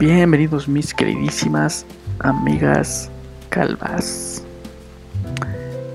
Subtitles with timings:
[0.00, 1.84] Bienvenidos mis queridísimas
[2.20, 3.10] amigas
[3.50, 4.42] calvas.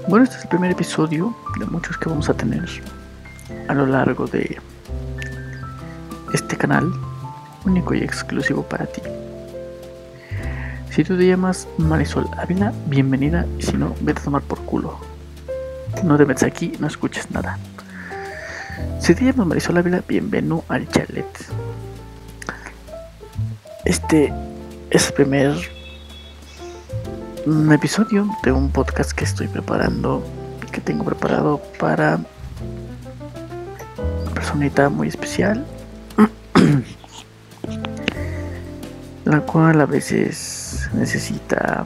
[0.08, 2.70] Bueno, este es el primer episodio de muchos que vamos a tener
[3.68, 4.62] a lo largo de
[6.36, 6.94] este canal
[7.66, 9.02] único y exclusivo para ti.
[10.92, 15.00] Si tú te llamas Marisol Ávila, bienvenida y si no, vete a tomar por culo.
[16.04, 17.58] No te metes aquí, no escuches nada.
[19.00, 21.26] Si te llamas Marisol Ávila, bienvenido al chalet.
[23.86, 24.34] Este
[24.90, 25.56] es el primer
[27.72, 30.26] episodio de un podcast que estoy preparando,
[30.72, 32.20] que tengo preparado para
[34.24, 35.64] una personita muy especial,
[39.26, 41.84] la cual a veces necesita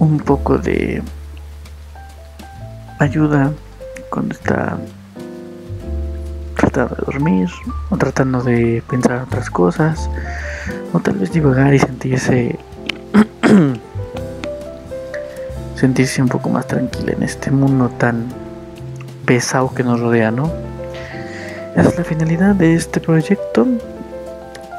[0.00, 1.04] un poco de
[2.98, 3.52] ayuda
[4.10, 4.76] cuando está
[6.70, 7.48] tratando de dormir
[7.90, 10.10] o tratando de pensar en otras cosas
[10.92, 12.58] o tal vez divagar y sentirse
[15.74, 18.26] sentirse un poco más tranquila en este mundo tan
[19.24, 20.52] pesado que nos rodea, ¿no?
[21.74, 23.66] Esa es la finalidad de este proyecto.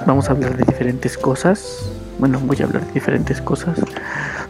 [0.06, 1.90] Vamos a hablar de diferentes cosas.
[2.20, 3.80] Bueno, voy a hablar de diferentes cosas.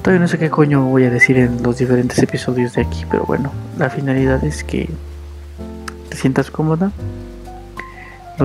[0.02, 3.24] Todavía no sé qué coño voy a decir en los diferentes episodios de aquí, pero
[3.24, 4.90] bueno, la finalidad es que
[6.10, 6.92] te sientas cómoda,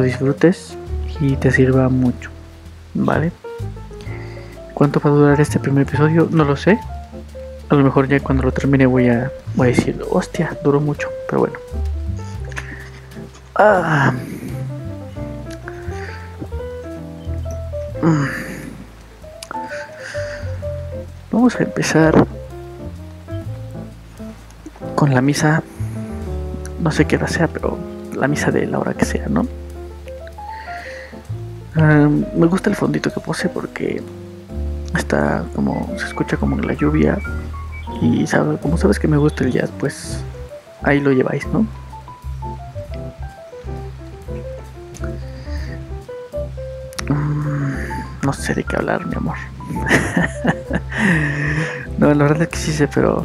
[0.02, 0.76] disfrutes
[1.20, 2.30] y te sirva mucho,
[2.94, 3.32] ¿vale?
[4.74, 6.28] ¿Cuánto va a durar este primer episodio?
[6.30, 6.78] No lo sé.
[7.68, 11.08] A lo mejor ya cuando lo termine voy a, voy a decir, hostia, duró mucho,
[11.28, 11.58] pero bueno.
[13.54, 14.12] Ah.
[18.02, 18.26] Mm.
[21.32, 22.26] Vamos a empezar
[24.94, 25.62] con la misa.
[26.80, 27.78] No sé qué hora sea, pero
[28.14, 29.46] la misa de la hora que sea, ¿no?
[31.76, 34.02] Me gusta el fondito que puse porque
[34.96, 37.18] está como se escucha como la lluvia
[38.00, 40.22] y sabe, como sabes que me gusta el jazz, pues
[40.82, 41.66] ahí lo lleváis, ¿no?
[47.08, 49.36] Mm, no sé de qué hablar, mi amor.
[51.98, 53.24] no, la verdad es que sí sé, pero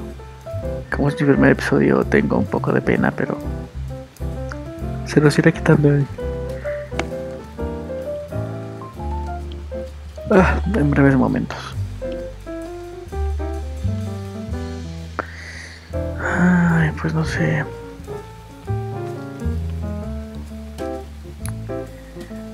[0.96, 3.38] como es mi primer episodio tengo un poco de pena, pero
[5.06, 6.06] se nos irá quitando ahí.
[10.34, 11.58] Ah, en breves momentos.
[16.22, 17.66] Ay, pues no sé.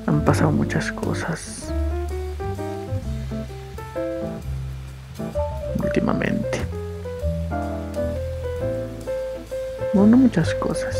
[0.07, 1.71] Han pasado muchas cosas.
[5.83, 6.65] Últimamente.
[9.93, 10.97] Bueno, muchas cosas.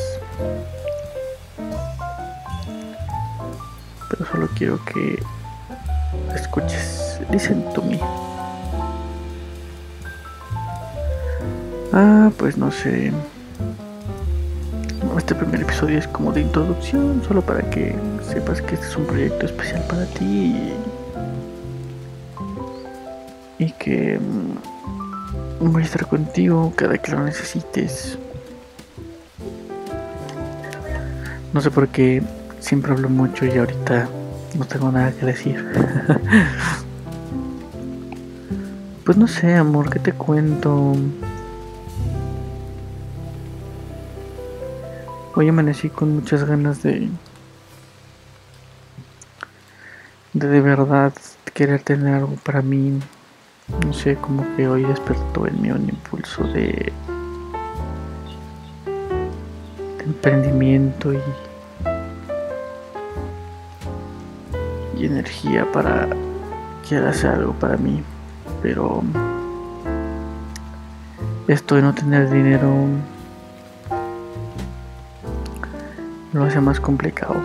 [4.12, 5.20] Pero solo quiero que
[6.58, 7.20] escuches.
[7.32, 8.00] Listen to me.
[11.94, 13.12] Ah, pues no sé.
[15.18, 17.96] Este primer episodio es como de introducción, solo para que
[18.32, 20.74] sepas que este es un proyecto especial para ti
[23.58, 28.18] y, que mm, voy a estar contigo cada que lo necesites.
[31.52, 32.22] No sé por qué
[32.60, 34.08] siempre hablo mucho y ahorita
[34.58, 35.64] no tengo nada que decir.
[39.06, 40.96] pues no sé, amor, ¿qué te cuento?
[45.36, 47.10] Hoy amanecí con muchas ganas de...
[50.34, 51.14] De de verdad
[51.54, 53.00] querer tener algo para mí.
[53.86, 56.92] No sé, como que hoy despertó en mí un impulso de...
[59.98, 61.20] de emprendimiento y
[65.00, 66.08] y energía para
[66.88, 68.04] que hacer algo para mí.
[68.62, 69.04] Pero
[71.48, 72.74] esto de no tener dinero
[76.34, 77.36] lo hace más complicado.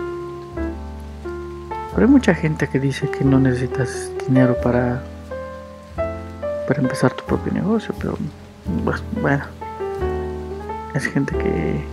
[1.93, 5.03] Pero hay mucha gente que dice que no necesitas dinero para
[6.67, 8.17] para empezar tu propio negocio, pero
[8.83, 9.43] pues, bueno,
[10.93, 11.83] es gente que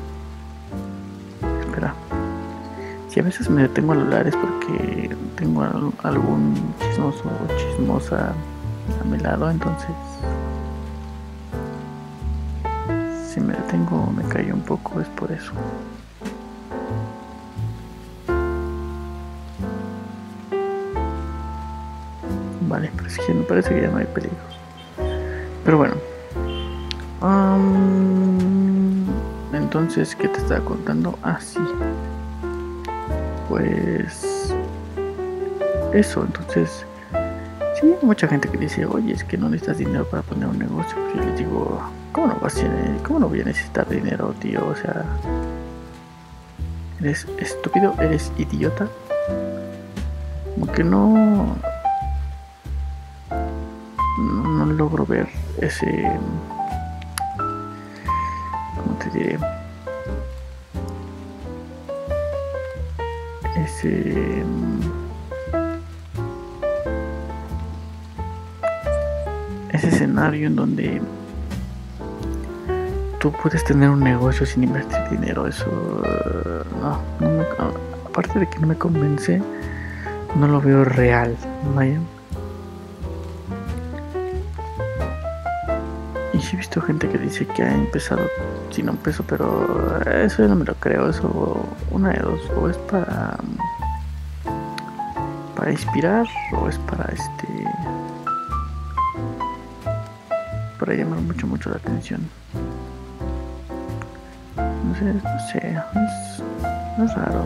[3.11, 5.65] Si a veces me detengo a hablar es porque tengo
[6.05, 8.33] algún chismoso o chismosa
[9.01, 9.91] a mi lado, entonces
[13.27, 15.53] si me detengo me callo un poco, es por eso.
[22.69, 24.39] Vale, pero es que me parece que ya no hay peligro.
[25.65, 25.95] Pero bueno.
[29.53, 31.19] entonces, ¿qué te estaba contando?
[31.23, 31.59] Ah, sí.
[33.51, 34.55] Pues
[35.93, 36.87] eso, entonces
[37.81, 40.95] sí, mucha gente que dice, oye, es que no necesitas dinero para poner un negocio.
[40.95, 41.83] Pues yo les digo,
[42.13, 44.65] ¿cómo no, vas a, ¿cómo no voy a necesitar dinero, tío?
[44.65, 45.05] O sea,
[47.01, 47.93] ¿eres estúpido?
[48.01, 48.87] ¿Eres idiota?
[50.55, 51.57] Como que no,
[54.17, 55.29] no, logro ver
[55.61, 56.09] ese,
[58.77, 59.39] ¿cómo te diré?
[69.73, 71.01] Ese escenario en donde
[73.21, 75.47] tú puedes tener un negocio sin invertir dinero.
[75.47, 75.67] Eso,
[76.81, 77.43] no, me,
[78.07, 79.41] aparte de que no me convence,
[80.37, 81.37] no lo veo real.
[86.33, 88.23] Y sí he visto gente que dice que ha empezado
[88.71, 91.11] sin un peso, pero eso yo no me lo creo.
[91.11, 93.37] Eso, una de dos, o es para
[95.73, 97.49] inspirar o es para este
[100.79, 102.21] para llamar mucho mucho la atención.
[104.57, 106.43] No sé no sé es,
[107.05, 107.45] es raro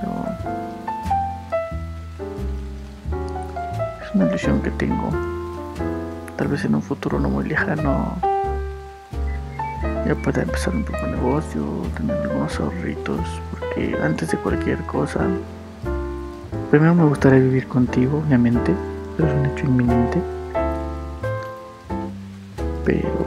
[0.00, 0.12] pero
[4.02, 5.10] es una ilusión que tengo.
[6.36, 8.16] Tal vez en un futuro no muy lejano
[10.06, 11.64] ya pueda empezar un poco negocio
[11.96, 13.20] tener algunos ahorritos
[13.50, 15.26] porque antes de cualquier cosa
[16.70, 18.74] primero me gustaría vivir contigo obviamente.
[19.16, 20.20] Pero es un hecho inminente.
[22.84, 23.26] Pero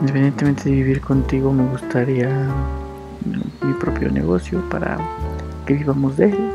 [0.00, 2.48] independientemente de vivir contigo me gustaría
[3.62, 4.98] mi propio negocio para
[5.66, 6.50] que vivamos de él.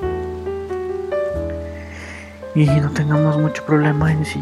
[2.56, 4.40] Y no tengamos mucho problema en si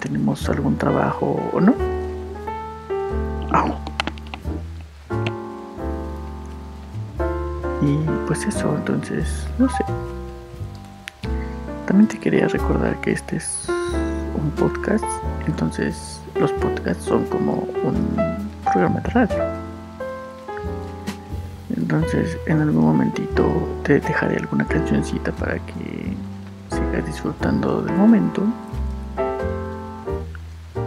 [0.00, 1.91] tenemos algún trabajo o no.
[8.32, 9.84] Pues eso, entonces, no sé.
[11.86, 13.68] También te quería recordar que este es
[14.34, 15.04] un podcast,
[15.46, 18.16] entonces los podcasts son como un
[18.64, 19.36] programa de radio.
[21.76, 26.16] Entonces en algún momentito te dejaré alguna cancioncita para que
[26.70, 28.44] sigas disfrutando del momento.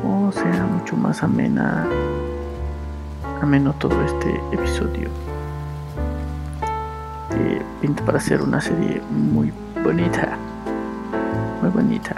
[0.04, 1.86] O sea mucho más amena,
[3.40, 5.35] ameno todo este episodio.
[7.36, 9.52] Que pinta para hacer una serie muy
[9.84, 10.38] bonita
[11.62, 12.16] muy bonita.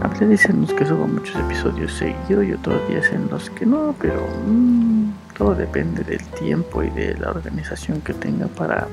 [0.00, 3.94] A veces dicen que subo muchos episodios seguidos y otros días en los que no,
[4.00, 8.88] pero mmm, todo depende del tiempo y de la organización que tenga para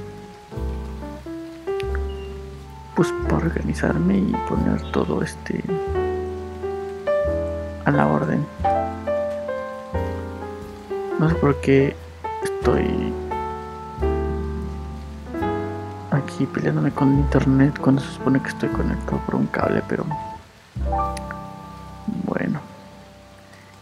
[2.95, 5.63] pues para organizarme y poner todo este
[7.85, 8.45] a la orden.
[11.17, 11.95] No sé por qué
[12.43, 13.08] estoy
[16.39, 20.05] aquí peleándome con internet cuando se supone que estoy conectado por un cable, pero
[22.23, 22.61] bueno.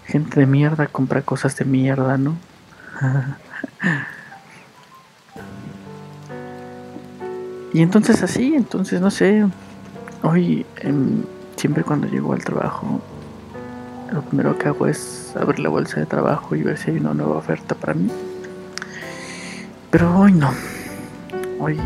[0.06, 2.36] Gente de mierda compra cosas de mierda, ¿no?
[7.74, 9.46] y entonces así, entonces no sé,
[10.24, 11.22] hoy em,
[11.58, 13.02] siempre cuando llego al trabajo,
[14.12, 17.14] lo primero que hago es abrir la bolsa de trabajo y ver si hay una
[17.14, 18.10] nueva oferta para mí.
[19.92, 20.52] Pero hoy no.
[21.60, 21.80] Hoy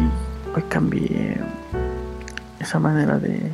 [0.56, 1.40] hoy cambié
[2.60, 3.52] esa manera de,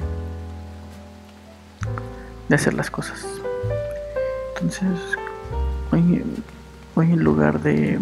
[2.49, 3.25] de hacer las cosas.
[4.55, 4.99] Entonces,
[5.91, 6.23] hoy,
[6.95, 7.99] hoy en lugar de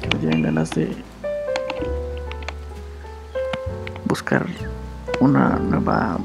[0.00, 0.94] que me dieran ganas de
[4.04, 4.46] buscar
[5.20, 6.18] una nueva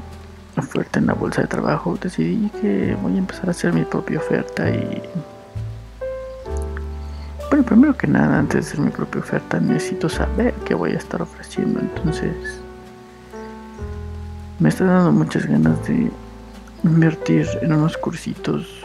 [0.56, 4.18] oferta en la bolsa de trabajo, decidí que voy a empezar a hacer mi propia
[4.18, 5.02] oferta y
[7.66, 11.20] primero que nada, antes de hacer mi propia oferta, necesito saber qué voy a estar
[11.20, 11.80] ofreciendo.
[11.80, 12.60] Entonces,
[14.58, 16.10] me está dando muchas ganas de
[16.84, 18.82] invertir en unos cursitos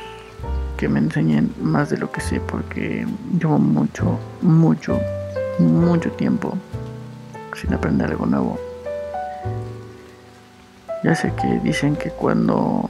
[0.77, 3.05] que me enseñen más de lo que sé, porque
[3.39, 4.99] llevo mucho, mucho,
[5.59, 6.57] mucho tiempo
[7.55, 8.59] sin aprender algo nuevo.
[11.03, 12.87] Ya sé que dicen que cuando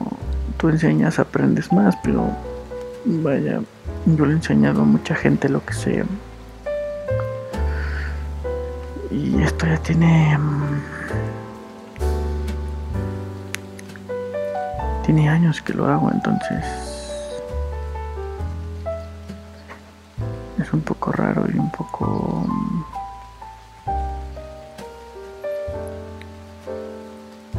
[0.58, 2.30] tú enseñas aprendes más, pero
[3.06, 3.62] vaya,
[4.06, 6.04] yo le he enseñado a mucha gente lo que sé.
[9.12, 10.38] Y esto ya tiene...
[10.38, 10.82] Mm,
[15.04, 16.66] tiene años que lo hago, entonces...
[20.60, 22.46] Es un poco raro y un poco...
[22.48, 22.84] Mm,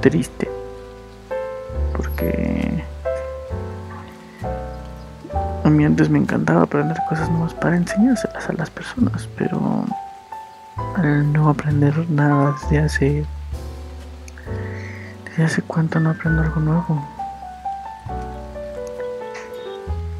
[0.01, 0.52] triste.
[5.93, 9.85] Antes me encantaba aprender cosas nuevas para enseñárselas a las personas, pero
[10.97, 13.27] al no aprender nada desde hace
[15.27, 17.07] desde hace cuánto no aprendo algo nuevo.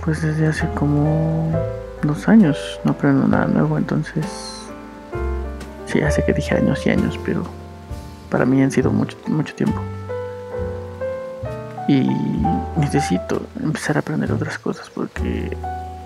[0.05, 1.51] Pues desde hace como
[2.03, 4.27] dos años no aprendo nada nuevo entonces
[5.87, 7.45] sí hace que dije años y años pero
[8.29, 9.81] para mí han sido mucho mucho tiempo
[11.89, 12.09] y
[12.77, 15.57] necesito empezar a aprender otras cosas porque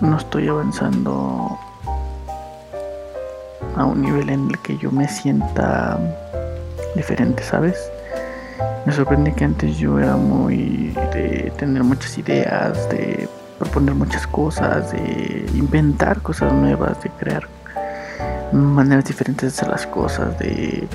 [0.00, 1.59] no estoy avanzando
[3.76, 5.99] a un nivel en el que yo me sienta
[6.95, 7.90] diferente, ¿sabes?
[8.87, 13.28] Me sorprende que antes yo era muy de tener muchas ideas, de
[13.59, 17.49] proponer muchas cosas, de inventar cosas nuevas, de crear
[18.52, 20.87] maneras diferentes de hacer las cosas, de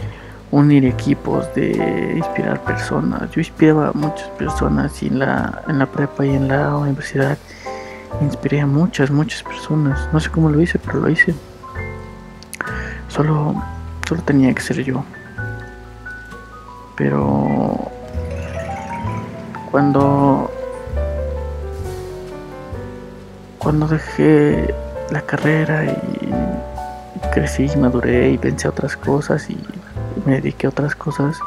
[0.51, 3.31] unir equipos, de inspirar personas.
[3.31, 7.37] Yo inspiraba a muchas personas y en la, en la prepa y en la universidad
[8.21, 10.09] inspiré a muchas, muchas personas.
[10.11, 11.33] No sé cómo lo hice, pero lo hice.
[13.07, 13.55] Solo,
[14.07, 15.03] solo tenía que ser yo.
[16.97, 17.89] Pero
[19.71, 20.51] cuando
[23.57, 24.73] cuando dejé
[25.11, 29.57] la carrera y crecí, maduré y pensé otras cosas y
[30.25, 31.37] me dediqué a otras cosas,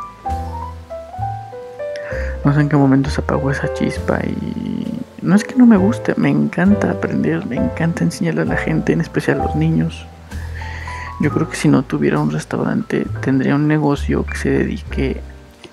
[2.44, 5.78] no sé en qué momento se apagó esa chispa y no es que no me
[5.78, 10.06] guste, me encanta aprender, me encanta enseñarle a la gente, en especial a los niños.
[11.20, 15.22] Yo creo que si no tuviera un restaurante, tendría un negocio que se dedique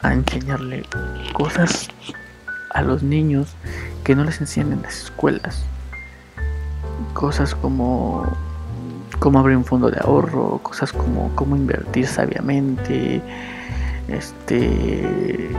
[0.01, 0.83] a enseñarle
[1.33, 1.89] cosas
[2.74, 3.53] a los niños
[4.05, 5.65] que no les enseñan en las escuelas.
[7.13, 8.25] Cosas como
[9.21, 13.21] cómo abrir un fondo de ahorro, cosas como cómo invertir sabiamente,
[14.07, 15.51] este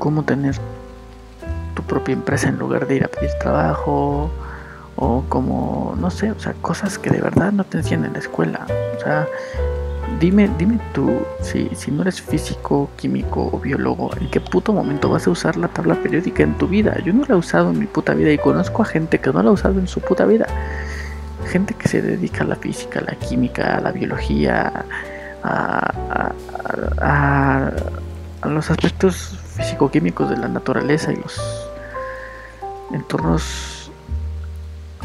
[0.00, 0.56] cómo tener
[1.74, 4.30] tu propia empresa en lugar de ir a pedir trabajo,
[4.96, 8.18] o como, no sé, o sea, cosas que de verdad no te enseñan en la
[8.18, 8.66] escuela.
[8.96, 9.28] O sea,
[10.20, 15.08] dime, dime tú, si, si no eres físico, químico o biólogo, ¿en qué puto momento
[15.08, 16.96] vas a usar la tabla periódica en tu vida?
[17.04, 19.42] Yo no la he usado en mi puta vida y conozco a gente que no
[19.42, 20.46] la ha usado en su puta vida.
[21.46, 24.84] Gente que se dedica a la física, a la química, a la biología,
[25.42, 26.32] a,
[27.00, 27.72] a,
[28.42, 31.40] a los aspectos físico-químicos de la naturaleza y los
[32.92, 33.90] entornos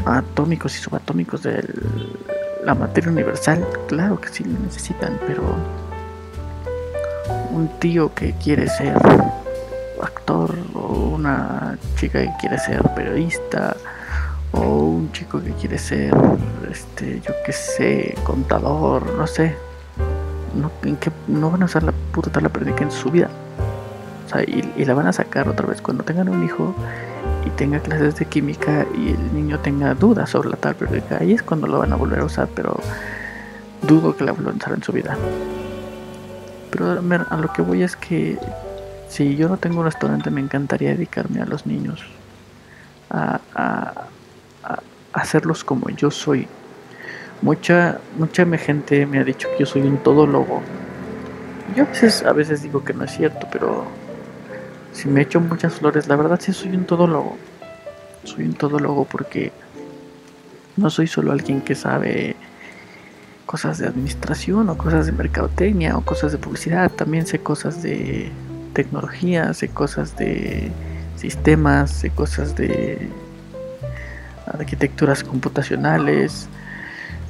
[0.04, 1.64] atómicos y subatómicos de
[2.64, 5.42] la materia universal, claro que sí lo necesitan, pero
[7.52, 8.96] un tío que quiere ser
[10.02, 13.76] actor o una chica que quiere ser periodista
[14.52, 16.12] o un chico que quiere ser
[16.70, 19.54] este yo que sé contador no sé
[20.54, 23.30] no, en que no van a usar la puta tabla periódica en su vida
[24.26, 26.74] o sea, y la van a sacar otra vez cuando tengan un hijo
[27.44, 31.32] y tenga clases de química y el niño tenga dudas sobre la tal periódica, ahí
[31.32, 32.78] es cuando lo van a volver a usar, pero
[33.82, 35.16] dudo que la vuelvan a usar en su vida.
[36.70, 38.38] Pero a lo que voy es que
[39.08, 42.02] si yo no tengo un restaurante me encantaría dedicarme a los niños,
[43.10, 44.08] a, a,
[45.12, 46.48] hacerlos como yo soy.
[47.40, 50.62] Mucha, mucha gente me ha dicho que yo soy un todólogo.
[51.76, 53.86] Yo a veces, a veces digo que no es cierto, pero
[54.94, 57.36] si me echo muchas flores, la verdad sí soy un todólogo.
[58.22, 59.52] Soy un todólogo porque
[60.76, 62.36] no soy solo alguien que sabe
[63.44, 68.30] cosas de administración o cosas de mercadotecnia o cosas de publicidad, también sé cosas de
[68.72, 70.70] tecnología, sé cosas de
[71.16, 73.10] sistemas, sé cosas de
[74.46, 76.48] arquitecturas computacionales,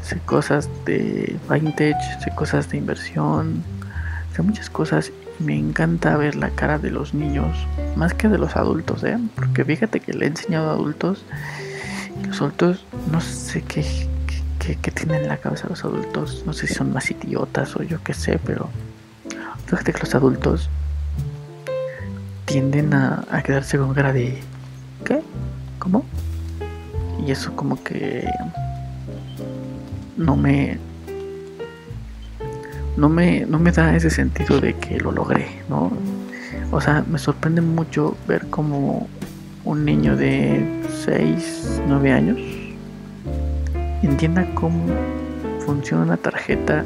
[0.03, 3.65] sé cosas de fintech, sé cosas de inversión,
[4.35, 8.57] sé muchas cosas me encanta ver la cara de los niños, más que de los
[8.57, 9.19] adultos, ¿eh?
[9.35, 11.25] Porque fíjate que le he enseñado a adultos
[12.23, 13.85] y los adultos no sé qué,
[14.59, 18.03] qué, tienen en la cabeza los adultos, no sé si son más idiotas o yo
[18.03, 18.69] qué sé, pero
[19.67, 20.71] fíjate que los adultos
[22.45, 24.41] tienden a, a quedarse con cara de
[25.05, 25.21] ¿qué?
[25.79, 26.05] ¿Cómo?
[27.27, 28.29] Y eso como que
[30.17, 30.79] no me
[32.97, 35.93] no me, no me da ese sentido de que lo logré, ¿no?
[36.71, 39.09] O sea, me sorprende mucho ver como
[39.65, 40.65] un niño de
[41.05, 42.39] 6, 9 años
[44.07, 44.85] entienda cómo
[45.65, 46.83] funciona una tarjeta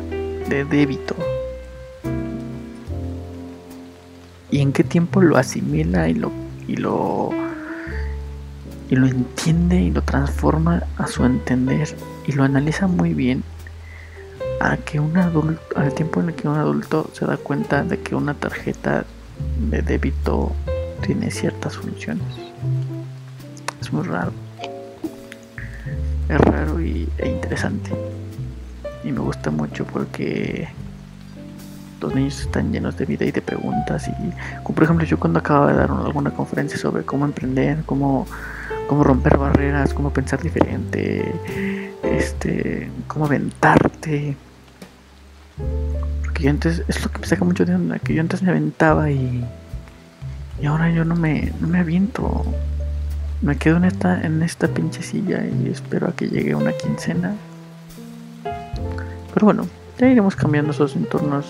[0.48, 1.14] de débito
[4.50, 6.32] y en qué tiempo lo asimila y lo
[6.66, 7.30] y lo
[8.88, 11.88] y lo entiende y lo transforma a su entender
[12.26, 13.42] y lo analiza muy bien
[14.60, 18.00] a que un adulto, al tiempo en el que un adulto se da cuenta de
[18.00, 19.04] que una tarjeta
[19.70, 20.52] de débito
[21.02, 22.26] tiene ciertas funciones.
[23.80, 24.32] Es muy raro.
[26.28, 27.90] Es raro y, e interesante.
[29.04, 30.68] Y me gusta mucho porque
[32.00, 34.08] los niños están llenos de vida y de preguntas.
[34.08, 38.26] Y como por ejemplo yo cuando acababa de dar alguna conferencia sobre cómo emprender, cómo,
[38.88, 41.32] cómo romper barreras, cómo pensar diferente,
[42.02, 44.36] este, cómo aventarte.
[46.38, 48.50] Porque yo antes, es lo que me saca mucho de onda, que yo antes me
[48.50, 49.44] aventaba y,
[50.62, 52.44] y ahora yo no me, no me aviento.
[53.42, 57.34] Me quedo en esta, en esta pinche silla y espero a que llegue una quincena.
[59.34, 59.66] Pero bueno,
[59.98, 61.44] ya iremos cambiando esos entornos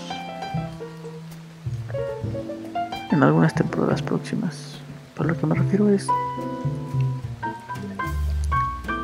[3.11, 4.79] en algunas temporadas próximas.
[5.13, 6.07] Por lo que me refiero es.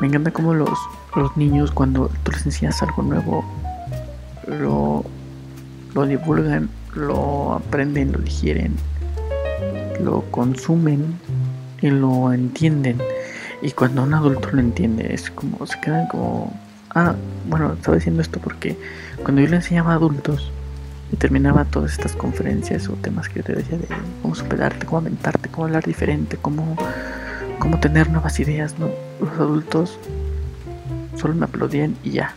[0.00, 0.76] Me encanta como los,
[1.14, 3.44] los niños, cuando tú les enseñas algo nuevo,
[4.48, 5.04] lo,
[5.96, 8.76] lo divulgan, lo aprenden, lo digieren,
[10.02, 11.18] lo consumen
[11.80, 12.98] y lo entienden.
[13.62, 16.54] Y cuando un adulto lo entiende, es como se quedan como.
[16.94, 17.14] Ah,
[17.48, 18.76] bueno, estaba diciendo esto porque
[19.22, 20.52] cuando yo le enseñaba a adultos,
[21.12, 23.86] y terminaba todas estas conferencias o temas que yo te decía de
[24.20, 26.76] cómo superarte, cómo aventarte, cómo hablar diferente, cómo,
[27.58, 28.90] cómo tener nuevas ideas, ¿no?
[29.20, 29.98] Los adultos
[31.16, 32.34] solo me aplaudían y ya.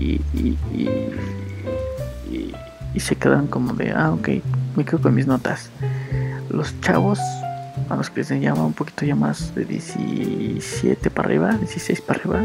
[0.00, 0.20] Y,
[2.98, 4.28] se quedan como de, ah, ok,
[4.76, 5.70] me quedo con mis notas.
[6.50, 7.18] Los chavos,
[7.88, 12.20] a los que se llama un poquito ya más de 17 para arriba, 16 para
[12.20, 12.42] arriba,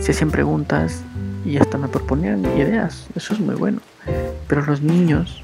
[0.00, 1.02] se hacen preguntas
[1.44, 3.08] y hasta me proponían ideas.
[3.16, 3.80] Eso es muy bueno.
[4.46, 5.42] Pero los niños,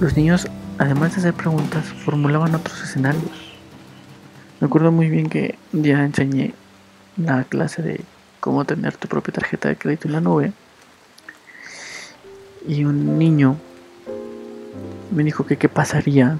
[0.00, 3.54] los niños, además de hacer preguntas, formulaban otros escenarios.
[4.60, 6.54] Me acuerdo muy bien que día enseñé
[7.16, 8.00] la clase de
[8.44, 10.52] cómo tener tu propia tarjeta de crédito en la nube.
[12.68, 13.56] Y un niño
[15.10, 16.36] me dijo que qué pasaría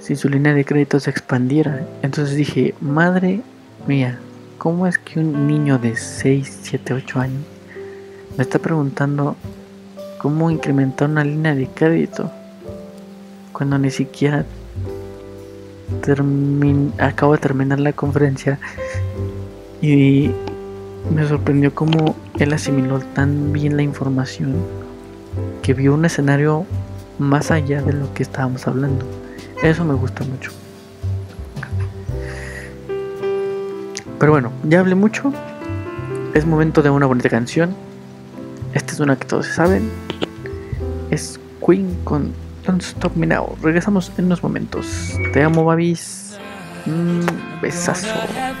[0.00, 1.86] si su línea de crédito se expandiera.
[2.00, 3.42] Entonces dije, madre
[3.86, 4.18] mía,
[4.56, 7.44] ¿Cómo es que un niño de 6, 7, 8 años
[8.38, 9.36] me está preguntando
[10.16, 12.32] cómo incrementar una línea de crédito
[13.52, 14.46] cuando ni siquiera
[16.98, 18.58] acabo de terminar la conferencia
[19.80, 20.30] y
[21.14, 24.54] me sorprendió cómo él asimiló tan bien la información
[25.62, 26.66] que vio un escenario
[27.18, 29.06] más allá de lo que estábamos hablando.
[29.62, 30.50] Eso me gusta mucho.
[34.18, 35.32] Pero bueno, ya hablé mucho.
[36.34, 37.74] Es momento de una bonita canción.
[38.74, 39.90] Esta es una que todos saben.
[41.10, 42.32] Es Queen con
[42.66, 43.56] Don't Stop Me Now.
[43.62, 45.18] Regresamos en unos momentos.
[45.32, 46.25] Te amo, Babis.
[46.86, 47.26] Mm,
[47.60, 48.06] besazo.
[48.06, 48.56] shooting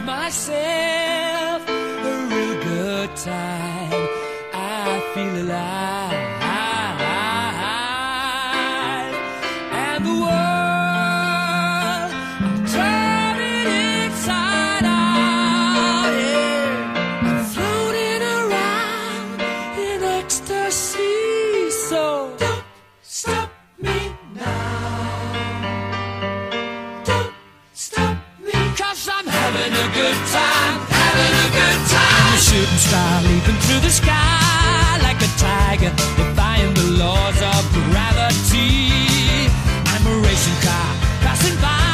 [32.88, 39.48] star leaping through the sky like a tiger, defying the laws of gravity.
[39.92, 40.90] I'm a racing car
[41.24, 41.85] passing by.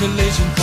[0.00, 0.59] 这泪水。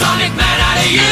[0.00, 1.10] Right out of you.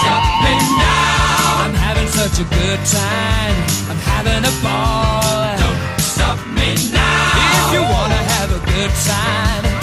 [0.00, 1.62] Stop me now.
[1.62, 3.56] I'm having such a good time.
[3.90, 5.56] I'm having a ball.
[5.58, 7.68] Don't stop me now.
[7.68, 9.73] If you wanna have a good time,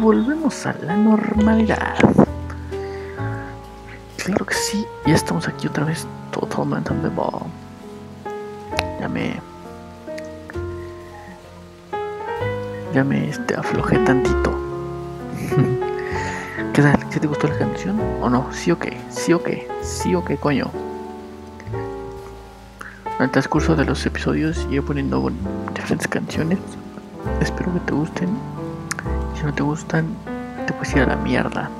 [0.00, 1.94] volvemos a la normalidad.
[4.16, 7.46] Claro que sí, ya estamos aquí otra vez totalmente en vivo.
[8.98, 9.40] Ya me.
[12.94, 14.58] Ya me este, aflojé tantito.
[16.72, 16.98] ¿Qué tal?
[17.10, 18.00] ¿Sí te gustó la canción?
[18.22, 18.50] ¿O no?
[18.52, 18.98] ¿Sí o qué?
[19.10, 19.68] ¿Sí o qué?
[19.82, 20.70] ¿Sí o qué coño?
[23.18, 25.30] En el transcurso de los episodios iré poniendo
[25.74, 26.58] diferentes canciones.
[27.40, 28.59] Espero que te gusten.
[29.40, 30.06] Si no te gustan,
[30.66, 31.70] te puedes ir a la mierda.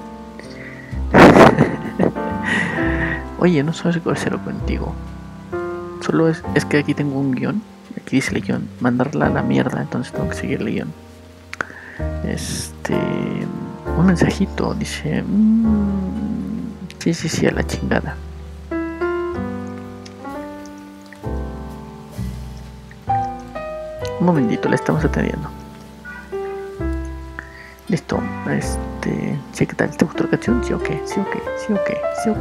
[3.39, 4.95] Oye, no soy grosero contigo.
[6.01, 7.61] Solo es, es que aquí tengo un guion.
[8.01, 8.67] Aquí dice el guion.
[8.81, 9.83] Mandarla a la mierda.
[9.83, 10.89] Entonces tengo que seguir el guion.
[12.25, 12.97] Este.
[13.99, 14.73] Un mensajito.
[14.73, 15.23] Dice.
[15.23, 16.65] "Mm,
[16.99, 18.15] sí, sí, sí, a la chingada.
[24.19, 25.60] Un momentito, la estamos atendiendo.
[27.91, 29.37] Listo, este.
[29.53, 29.91] Sí, ¿qué tal?
[29.97, 30.63] ¿Te gustó canción?
[30.63, 31.21] Sí, o sí, o sí,
[31.73, 31.79] o
[32.23, 32.37] sí, o.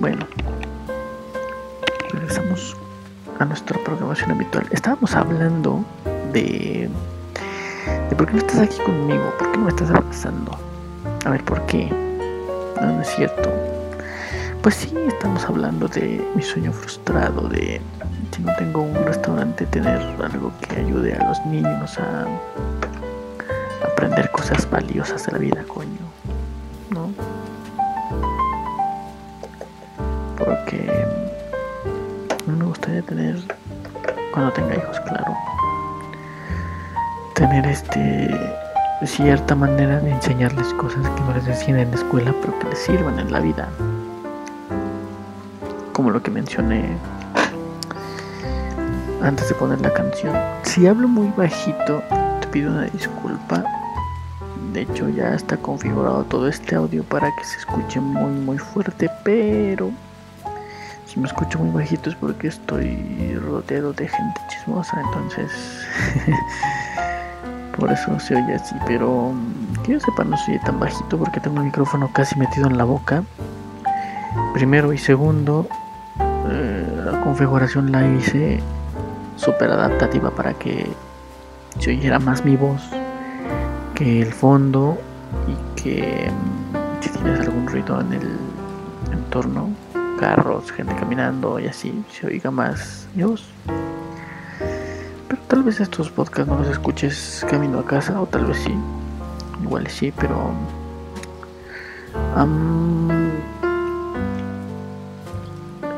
[0.00, 0.26] Bueno,
[2.10, 2.76] regresamos
[3.38, 4.66] a nuestra programación habitual.
[4.72, 5.84] Estábamos hablando
[6.32, 6.90] de.
[8.10, 10.58] de por qué no estás aquí conmigo, por qué no me estás abrazando.
[11.24, 11.88] A ver, ¿por qué?
[12.80, 13.52] No, no es cierto.
[14.62, 17.80] Pues sí, estamos hablando de mi sueño frustrado, de
[18.34, 22.26] si no tengo un restaurante, tener algo que ayude a los niños a
[23.98, 26.06] aprender cosas valiosas de la vida, coño.
[26.90, 27.10] ¿No?
[30.36, 30.88] Porque
[32.46, 33.36] no me gustaría tener,
[34.32, 35.34] cuando tenga hijos, claro,
[37.34, 38.30] tener este
[39.04, 42.78] cierta manera de enseñarles cosas que no les enseñan en la escuela, pero que les
[42.78, 43.68] sirvan en la vida.
[45.92, 46.96] Como lo que mencioné
[49.22, 50.36] antes de poner la canción.
[50.62, 52.00] Si hablo muy bajito,
[52.40, 53.64] te pido una disculpa.
[54.78, 59.10] De hecho, ya está configurado todo este audio para que se escuche muy, muy fuerte,
[59.24, 59.90] pero
[61.04, 65.50] si me escucho muy bajito es porque estoy rodeado de gente chismosa, entonces
[67.76, 68.76] por eso se oye así.
[68.86, 72.38] Pero mm, que yo sepa, no se oye tan bajito porque tengo el micrófono casi
[72.38, 73.24] metido en la boca.
[74.54, 75.66] Primero y segundo,
[76.20, 78.60] eh, la configuración la hice
[79.34, 80.88] súper adaptativa para que
[81.80, 82.80] se oyera más mi voz
[83.98, 84.96] que el fondo
[85.48, 88.38] y que mm, si tienes algún ruido en el
[89.10, 89.70] entorno,
[90.20, 93.44] carros, gente caminando y así, se oiga más voz.
[95.26, 98.74] Pero tal vez estos podcasts no los escuches camino a casa o tal vez sí,
[99.64, 100.52] igual sí, pero...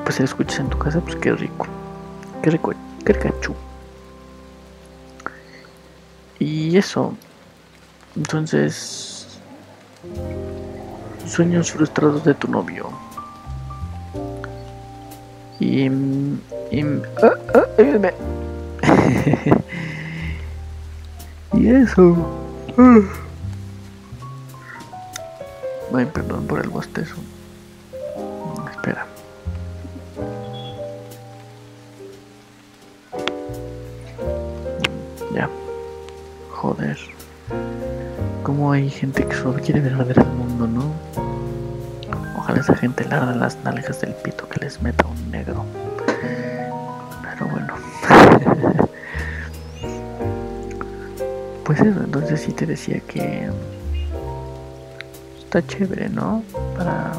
[0.04, 1.66] pues si lo escuchas en tu casa, pues qué rico.
[2.42, 2.72] Qué rico,
[3.04, 3.54] qué ricachú.
[6.38, 7.14] Y eso.
[8.20, 9.26] Entonces.
[11.26, 12.90] Sueños frustrados de tu novio.
[15.58, 15.86] Y.
[15.86, 16.84] y
[17.22, 18.12] ah, ah, ayúdame.
[21.54, 22.14] y eso.
[25.94, 27.16] Ay, perdón por el bostezo.
[28.70, 29.06] Espera.
[38.72, 40.92] Hay gente que solo quiere ver al mundo, ¿no?
[42.38, 45.64] Ojalá esa gente le arda las nalgas del pito que les meta un negro.
[47.22, 47.74] Pero bueno.
[51.64, 53.50] pues eso, entonces sí te decía que
[55.40, 56.44] está chévere, ¿no?
[56.76, 57.12] Para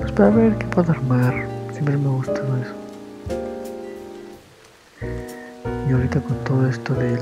[0.00, 1.46] pues para ver qué puedo armar.
[1.72, 2.12] Siempre me ha
[5.92, 7.20] Ahorita con todo esto del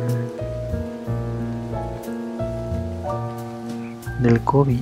[4.20, 4.80] del COVID,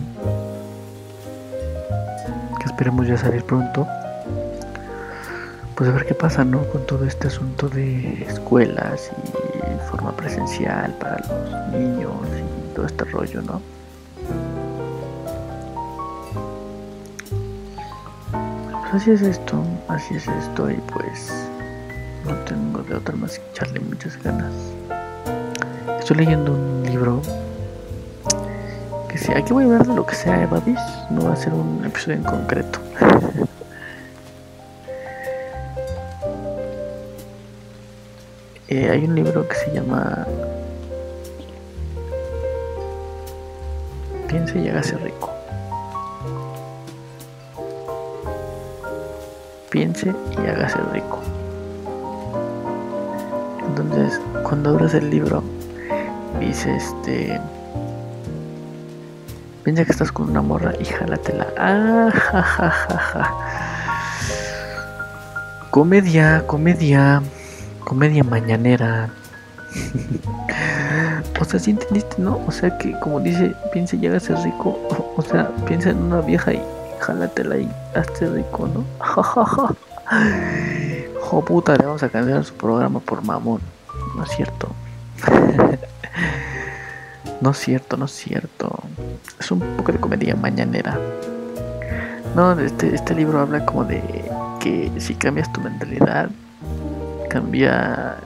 [2.59, 3.87] que esperemos ya salir pronto,
[5.75, 6.65] pues a ver qué pasa, ¿no?
[6.65, 13.05] Con todo este asunto de escuelas y forma presencial para los niños y todo este
[13.05, 13.63] rollo, ¿no?
[18.91, 21.48] Pues así es esto, así es esto y pues
[22.89, 24.53] de otra más que echarle muchas ganas.
[25.99, 27.21] Estoy leyendo un libro
[29.09, 30.63] que si aquí voy a hablar de lo que sea Eva
[31.11, 32.81] no va a ser un episodio en concreto.
[38.71, 40.27] Eh, hay un libro que se llama
[44.29, 45.33] Piense y hágase rico.
[49.71, 51.19] Piense y hágase rico.
[53.79, 55.43] Entonces, cuando abres el libro,
[56.41, 57.41] dice este.
[59.65, 61.47] Piensa que estás con una morra y jálatela.
[61.59, 63.35] Ah, ja, ja, ja.
[65.71, 67.23] Comedia, comedia
[67.89, 69.09] comedia mañanera.
[71.41, 72.39] o sea, si entendiste, ¿no?
[72.47, 74.79] O sea que como dice, piensa a ser rico.
[75.17, 76.63] O sea, piensa en una vieja y
[77.01, 78.85] jálatela y hazte rico, ¿no?
[81.29, 83.61] Jo puta, le vamos a cambiar su programa por mamón.
[84.17, 84.71] No es cierto.
[87.43, 88.83] no es cierto, no es cierto.
[89.39, 90.99] Es un poco de comedia mañanera.
[92.35, 94.01] No, este, este libro habla como de
[94.59, 96.31] que si cambias tu mentalidad
[97.29, 98.17] cambia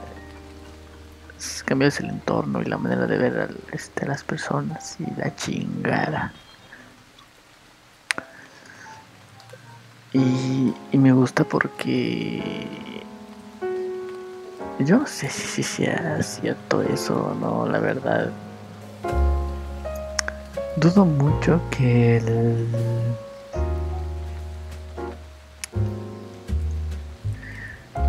[1.65, 6.31] cambias el entorno y la manera de ver a, este, las personas y la chingada
[10.13, 12.41] y, y me gusta porque
[14.79, 18.31] yo no sé si sea cierto eso o no la verdad
[20.77, 22.67] dudo mucho que el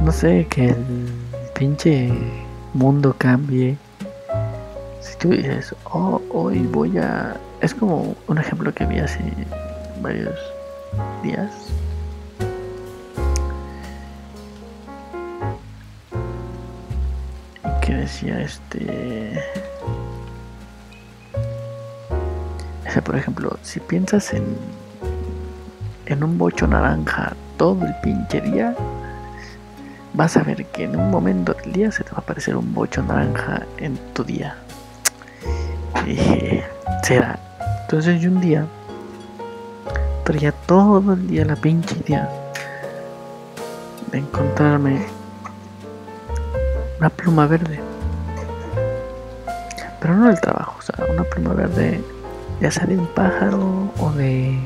[0.05, 1.07] no sé, que el
[1.55, 2.13] pinche
[2.75, 3.79] mundo cambie.
[5.01, 7.37] Si tú dices, oh, hoy voy a...
[7.63, 9.21] Es como un ejemplo que vi hace
[10.03, 10.39] varios
[11.23, 11.51] días.
[18.05, 19.43] Decía este...
[23.05, 24.57] Por ejemplo, si piensas en,
[26.07, 28.75] en un bocho naranja todo el pinche día,
[30.15, 32.73] vas a ver que en un momento del día se te va a aparecer un
[32.73, 34.57] bocho naranja en tu día.
[36.07, 36.61] Y
[37.03, 37.39] será.
[37.83, 38.65] Entonces yo un día
[40.25, 42.31] traía todo el día la pinche idea
[44.13, 45.05] de encontrarme
[47.01, 47.84] una pluma verde.
[50.25, 52.01] Del trabajo, o sea, una pluma verde
[52.59, 54.59] ya sea de un pájaro o de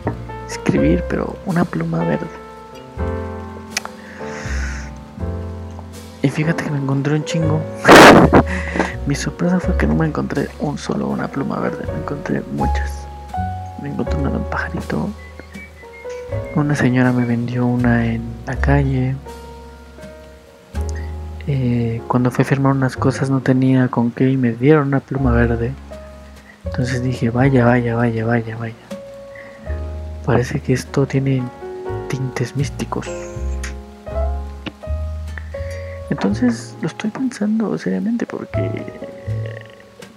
[0.49, 2.29] escribir, pero una pluma verde.
[6.23, 7.61] Y fíjate que me encontré un chingo.
[9.09, 13.09] Mi sorpresa fue que no me encontré un solo una pluma verde, me encontré muchas.
[13.83, 15.09] Me encontré una de un pajarito.
[16.55, 19.17] Una señora me vendió una en la calle.
[21.51, 25.01] Eh, cuando fui a firmar unas cosas no tenía con qué y me dieron una
[25.01, 25.73] pluma verde.
[26.67, 28.75] Entonces dije, vaya, vaya, vaya, vaya, vaya.
[30.27, 31.43] Parece que esto tiene
[32.09, 33.09] tintes místicos.
[36.11, 38.85] Entonces lo estoy pensando seriamente porque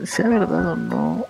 [0.03, 1.25] sea verdad o no,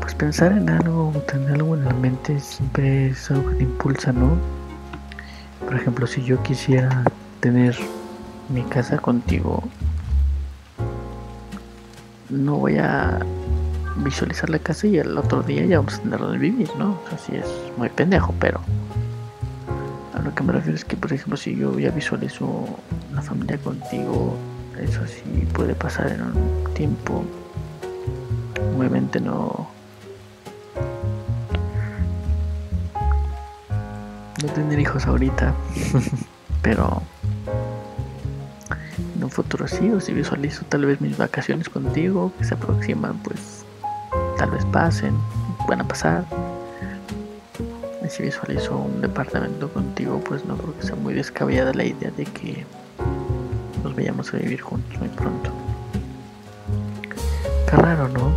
[0.00, 4.10] pues pensar en algo, tener algo en la mente siempre es algo que te impulsa,
[4.12, 4.38] ¿no?
[5.66, 7.04] Por ejemplo, si yo quisiera
[7.40, 7.76] tener
[8.48, 9.62] mi casa contigo,
[12.30, 13.18] no voy a
[13.96, 16.98] visualizar la casa y el otro día ya vamos a tener donde vivir, ¿no?
[17.12, 18.60] Así es muy pendejo, pero
[20.26, 22.46] lo que me refiero es que, por ejemplo, si yo ya visualizo
[23.12, 24.36] una familia contigo,
[24.80, 27.24] eso sí puede pasar en un tiempo.
[28.76, 29.68] Obviamente no.
[34.42, 35.54] No tener hijos ahorita,
[36.62, 37.02] pero
[39.26, 43.64] un futuro sí, o si visualizo tal vez mis vacaciones contigo que se aproximan, pues
[44.38, 45.14] tal vez pasen,
[45.68, 46.24] van a pasar
[48.10, 52.24] si visualizo un departamento contigo, pues no creo que sea muy descabellada la idea de
[52.24, 52.64] que
[53.82, 55.50] nos vayamos a vivir juntos muy pronto.
[57.68, 58.32] Qué raro, ¿no?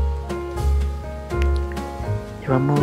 [2.41, 2.79] Llevamos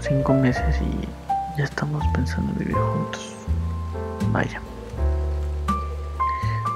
[0.00, 3.34] cinco meses y ya estamos pensando en vivir juntos.
[4.32, 4.60] Vaya.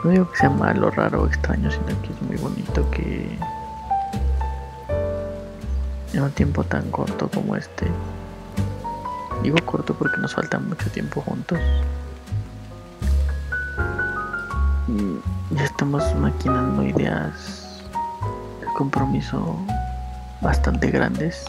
[0.04, 3.38] No digo que sea malo, raro o extraño, sino que es muy bonito que
[6.12, 7.86] en un tiempo tan corto como este
[9.42, 11.58] Digo corto porque nos falta mucho tiempo juntos.
[15.50, 17.80] Ya estamos maquinando ideas
[18.60, 19.56] de compromiso
[20.42, 21.44] bastante grandes.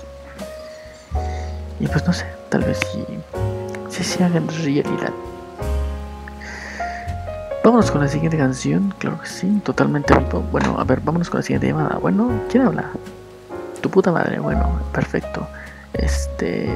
[1.80, 3.06] Y pues no sé, tal vez si,
[3.90, 5.12] si se hagan realidad.
[7.64, 10.42] Vámonos con la siguiente canción, claro que sí, totalmente vivo.
[10.52, 12.00] Bueno, a ver, vámonos con la siguiente llamada.
[12.00, 12.90] Bueno, ¿quién habla?
[13.82, 15.48] Tu puta madre, bueno, perfecto.
[15.94, 16.76] Este.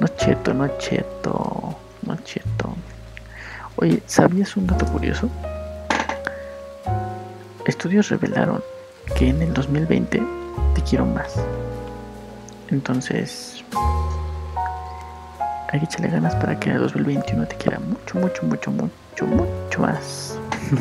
[0.00, 2.74] no cheto, no cheto, no cheto.
[3.76, 5.30] Oye, ¿sabías un dato curioso?
[7.66, 8.60] Estudios revelaron
[9.16, 10.20] que en el 2020
[10.74, 11.36] te quiero más.
[12.70, 13.59] Entonces,
[15.72, 19.26] hay que echarle ganas para que en el 2021 te quiera mucho, mucho, mucho, mucho,
[19.26, 20.36] mucho más.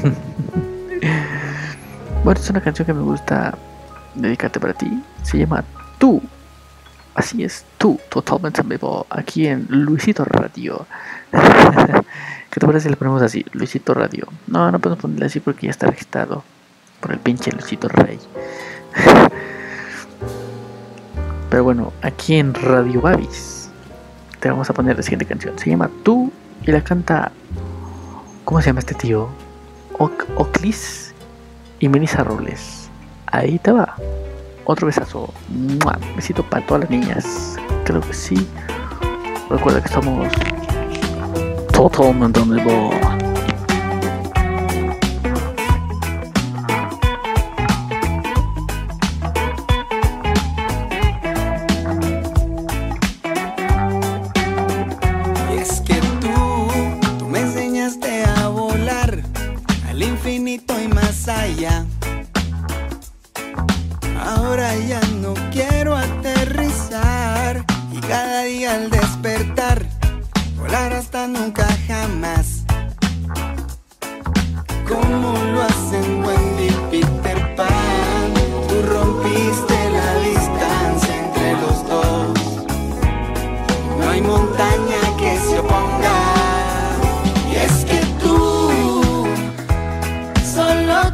[2.24, 3.56] bueno, es una canción que me gusta
[4.16, 5.04] dedicarte para ti.
[5.22, 5.64] Se llama
[6.00, 6.22] Tú.
[7.14, 10.88] Así es, tú, totalmente en vivo, aquí en Luisito Radio.
[12.50, 13.46] ¿Qué te parece si le ponemos así?
[13.52, 14.28] Luisito Radio.
[14.48, 16.44] No, no podemos ponerle así porque ya está registrado
[17.00, 18.18] por el pinche Luisito Rey.
[21.50, 23.59] Pero bueno, aquí en Radio Babis
[24.40, 25.58] te vamos a poner la siguiente canción.
[25.60, 26.32] Se llama Tú
[26.66, 27.32] y la canta.
[28.46, 29.30] ¿Cómo se llama este tío?
[30.38, 31.14] Oclis
[31.80, 32.90] y Melissa Robles.
[33.28, 33.96] Ahí te va.
[34.66, 35.34] Otro besazo.
[36.16, 37.58] Besito para todas las niñas.
[37.84, 38.48] Creo que sí.
[39.50, 40.32] Recuerda que estamos
[41.74, 43.19] totalmente en vivo.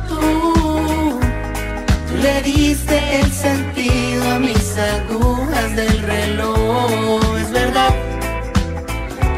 [0.08, 1.20] tú
[2.22, 7.38] le diste el sentido a mis agujas del reloj.
[7.38, 7.94] Es verdad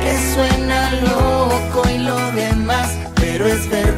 [0.02, 3.97] que suena loco y lo demás, pero es verdad.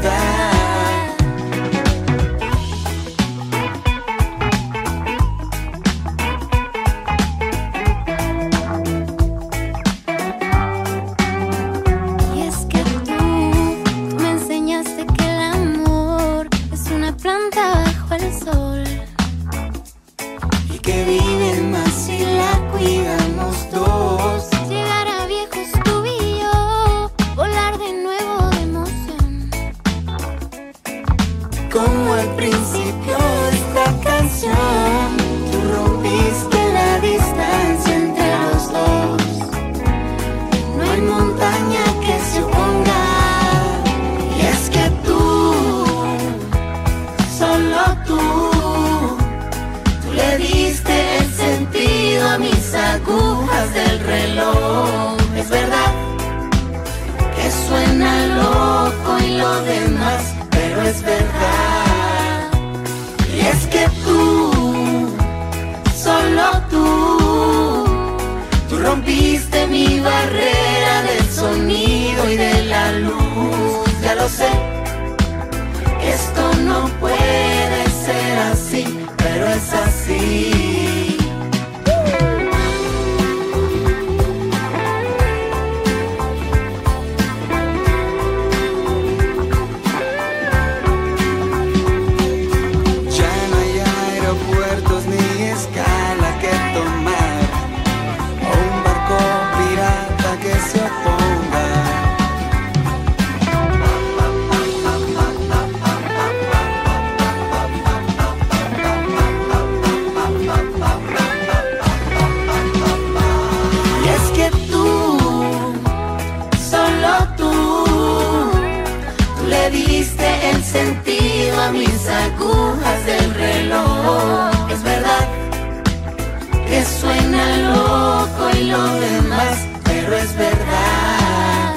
[128.69, 131.73] lo demás, pero es verdad.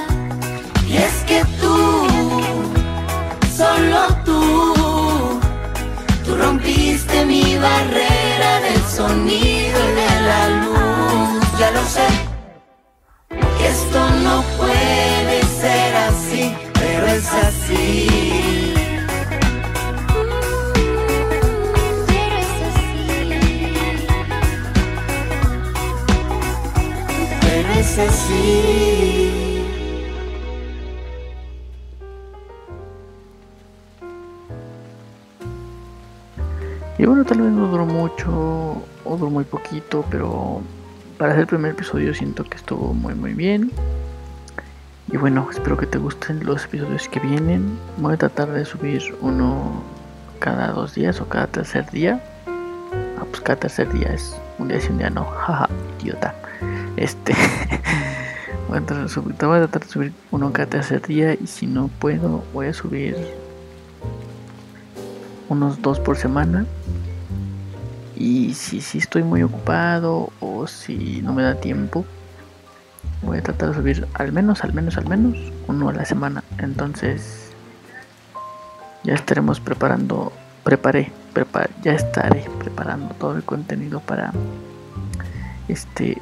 [0.86, 2.06] Y es que tú,
[3.56, 5.40] solo tú,
[6.24, 11.58] tú rompiste mi barrera del sonido y de la luz.
[11.58, 12.08] Ya lo sé,
[13.72, 18.71] esto no puede ser así, pero es así.
[36.96, 40.62] Y bueno, tal vez no duró mucho o duró muy poquito, pero
[41.18, 43.70] para hacer el primer episodio siento que estuvo muy muy bien.
[45.08, 47.78] Y bueno, espero que te gusten los episodios que vienen.
[47.98, 49.82] Voy a tratar de subir uno
[50.38, 52.24] cada dos días o cada tercer día.
[53.18, 55.24] Ah, pues cada tercer día es un día sí, un día no.
[55.46, 55.68] Jaja,
[56.00, 56.41] idiota.
[56.96, 57.34] Este.
[58.68, 61.34] voy, a tratar de subir, uno cada tercer día.
[61.34, 63.16] Y si no puedo, voy a subir
[65.48, 66.66] unos dos por semana.
[68.16, 72.04] Y si, si estoy muy ocupado o si no me da tiempo,
[73.22, 75.36] voy a tratar de subir al menos, al menos, al menos
[75.66, 76.44] uno a la semana.
[76.58, 77.50] Entonces
[79.04, 80.32] ya estaremos preparando,
[80.62, 84.32] preparé, prepar, ya estaré preparando todo el contenido para
[85.68, 86.18] este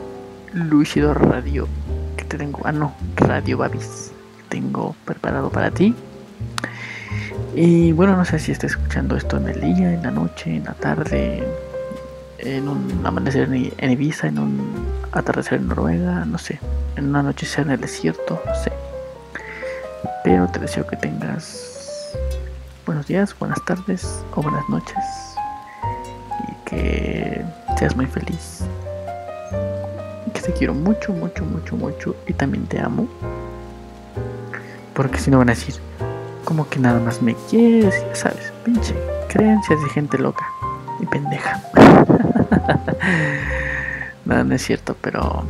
[0.53, 1.69] Lucido Radio
[2.17, 5.95] que te tengo, ah no, Radio Babis, que tengo preparado para ti.
[7.55, 10.65] Y bueno, no sé si estás escuchando esto en el día, en la noche, en
[10.65, 11.45] la tarde,
[12.39, 16.59] en un amanecer en Ibiza, en un atardecer en Noruega, no sé,
[16.97, 18.73] en un anochecer en el desierto, no sé.
[20.25, 22.17] Pero te deseo que tengas
[22.87, 24.97] buenos días, buenas tardes o buenas noches
[26.49, 27.45] y que
[27.79, 28.65] seas muy feliz.
[30.51, 33.07] Te quiero mucho, mucho, mucho, mucho y también te amo.
[34.95, 35.77] Porque si no van a decir,
[36.45, 38.97] como que nada más me quieres, ya sabes, pinche
[39.29, 40.45] creencias de gente loca
[40.99, 41.63] y pendeja.
[44.25, 45.45] Nada, no es cierto, pero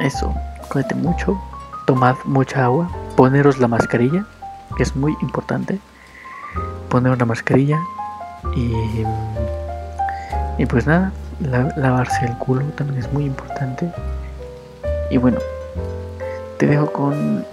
[0.00, 0.34] eso,
[0.68, 1.40] cuídate mucho,
[1.86, 4.26] tomad mucha agua, poneros la mascarilla,
[4.76, 5.78] que es muy importante.
[6.88, 7.78] Poneros la mascarilla
[8.56, 8.72] y,
[10.58, 13.90] y pues nada, la- lavarse el culo también es muy importante.
[15.10, 15.38] Y bueno,
[16.58, 17.44] te dejo con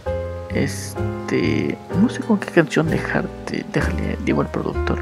[0.54, 5.00] este, no sé con qué canción dejarte, déjale, digo al productor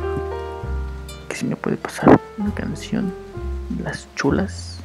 [1.27, 3.13] que si me puede pasar una canción
[3.83, 4.77] las chulas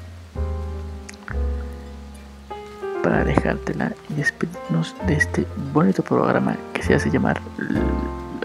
[3.02, 7.40] para dejártela y despedirnos de este bonito programa que se hace llamar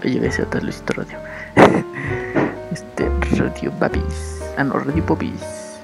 [0.04, 1.18] oye, otro Luisito Radio
[2.72, 3.08] este
[3.38, 5.78] Radio Babis ah no Radio Bobis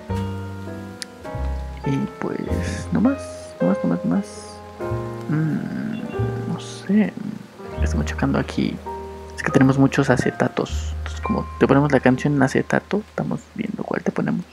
[1.87, 4.57] y pues no más no más no más no más
[5.29, 7.13] Mm, no sé
[7.83, 8.77] estamos checando aquí
[9.35, 10.95] es que tenemos muchos acetatos.
[10.99, 14.47] Entonces, como te ponemos la canción en acetato, estamos viendo cuál te ponemos.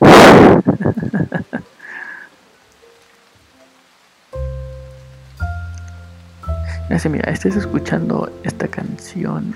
[7.10, 9.54] Mira, estés escuchando esta canción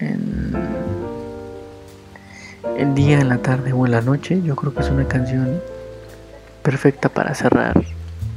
[0.00, 0.52] en
[2.76, 4.40] el día, en la tarde o en la noche.
[4.42, 5.60] Yo creo que es una canción
[6.62, 7.82] perfecta para cerrar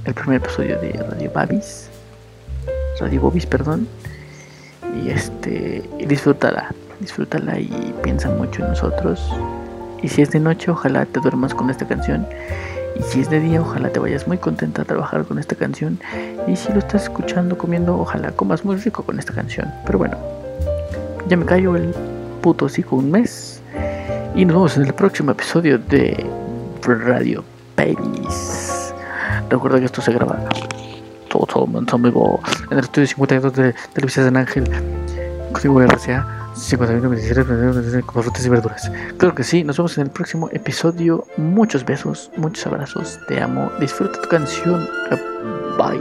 [0.05, 1.89] el primer episodio de Radio Babis.
[2.99, 3.88] Radio Bobis, perdón.
[5.01, 9.32] Y este, disfrútala, disfrútala y piensa mucho en nosotros.
[10.01, 12.28] Y si es de noche, ojalá te duermas con esta canción.
[12.99, 15.99] Y si es de día, ojalá te vayas muy contenta a trabajar con esta canción.
[16.47, 19.71] Y si lo estás escuchando comiendo, ojalá comas muy rico con esta canción.
[19.86, 20.17] Pero bueno,
[21.28, 21.93] ya me callo el
[22.41, 23.53] puto hocico un mes.
[24.36, 26.25] Y nos vemos en el próximo episodio de
[26.81, 27.43] Radio
[27.77, 28.93] Babies.
[29.49, 30.39] Recuerda que esto se graba
[31.29, 34.69] totalmente en vivo en el estudio 52 de Televisión San Ángel.
[35.51, 38.91] Código RCA 51 con frutas y verduras.
[39.17, 41.25] Claro que sí, nos vemos en el próximo episodio.
[41.38, 43.19] Muchos besos, muchos abrazos.
[43.27, 43.71] Te amo.
[43.79, 44.88] Disfruta tu canción.
[45.77, 45.99] Bye.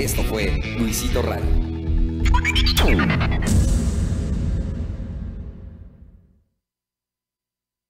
[0.00, 1.44] Esto fue Luisito Radio.